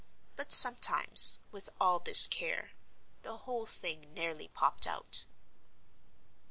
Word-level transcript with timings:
But 0.35 0.51
sometimes, 0.51 1.37
with 1.51 1.69
all 1.79 1.99
this 1.99 2.25
care, 2.25 2.71
the 3.21 3.37
whole 3.37 3.67
thing 3.67 4.11
nearly 4.15 4.47
popped 4.47 4.87
out. 4.87 5.27